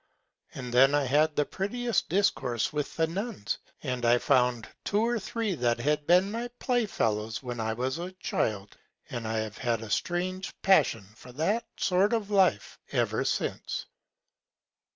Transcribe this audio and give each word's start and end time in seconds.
And 0.55 0.73
then 0.73 0.95
I 0.95 1.03
had 1.03 1.35
the 1.35 1.45
prettiest 1.45 2.09
Discourse 2.09 2.73
with 2.73 2.95
the 2.95 3.05
Nuns. 3.05 3.59
And 3.83 4.03
I 4.03 4.17
found 4.17 4.67
two 4.83 5.05
or 5.05 5.19
three 5.19 5.53
that 5.53 5.79
had 5.79 6.07
been 6.07 6.31
my 6.31 6.47
Play 6.57 6.87
Fellows 6.87 7.43
when 7.43 7.59
I 7.59 7.73
was 7.73 7.99
a 7.99 8.11
Child, 8.13 8.79
and 9.11 9.27
I 9.27 9.37
have 9.41 9.59
had 9.59 9.83
a 9.83 9.91
strange 9.91 10.59
Passion 10.63 11.07
for 11.15 11.31
that 11.33 11.65
Sort 11.77 12.13
of 12.13 12.31
Life 12.31 12.79
ever 12.91 13.23
since. 13.23 13.85